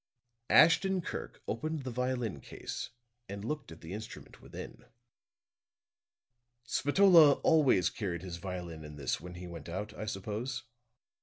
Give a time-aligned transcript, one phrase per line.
[0.49, 2.89] Ashton Kirk opened the violin case
[3.29, 4.85] and looked at the instrument within.
[6.63, 10.63] "Spatola always carried his violin in this when he went out, I suppose?"